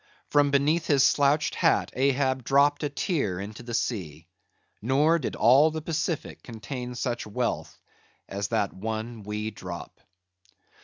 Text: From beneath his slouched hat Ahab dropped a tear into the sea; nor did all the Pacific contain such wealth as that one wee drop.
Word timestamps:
From 0.31 0.49
beneath 0.49 0.87
his 0.87 1.03
slouched 1.03 1.53
hat 1.53 1.91
Ahab 1.93 2.43
dropped 2.43 2.81
a 2.81 2.89
tear 2.89 3.39
into 3.39 3.61
the 3.61 3.75
sea; 3.75 4.25
nor 4.81 5.19
did 5.19 5.35
all 5.35 5.69
the 5.69 5.79
Pacific 5.79 6.41
contain 6.41 6.95
such 6.95 7.27
wealth 7.27 7.79
as 8.27 8.47
that 8.47 8.73
one 8.73 9.21
wee 9.21 9.51
drop. 9.51 10.01